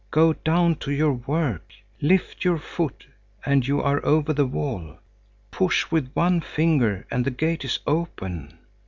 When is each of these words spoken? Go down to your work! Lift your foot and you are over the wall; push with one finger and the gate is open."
Go 0.09 0.33
down 0.33 0.77
to 0.77 0.91
your 0.91 1.13
work! 1.13 1.73
Lift 2.01 2.43
your 2.43 2.57
foot 2.57 3.05
and 3.45 3.67
you 3.67 3.79
are 3.83 4.03
over 4.03 4.33
the 4.33 4.47
wall; 4.47 4.97
push 5.51 5.91
with 5.91 6.09
one 6.15 6.41
finger 6.41 7.05
and 7.11 7.23
the 7.23 7.29
gate 7.29 7.63
is 7.63 7.77
open." 7.85 8.57